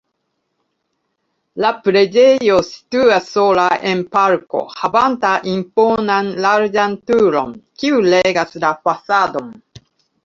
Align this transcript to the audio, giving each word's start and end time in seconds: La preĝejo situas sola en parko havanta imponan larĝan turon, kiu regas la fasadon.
La 1.65 1.69
preĝejo 1.87 2.55
situas 2.69 3.27
sola 3.35 3.67
en 3.91 4.01
parko 4.17 4.63
havanta 4.79 5.35
imponan 5.53 6.33
larĝan 6.47 6.99
turon, 7.13 7.55
kiu 7.85 8.03
regas 8.15 8.59
la 8.65 8.77
fasadon. 8.89 9.55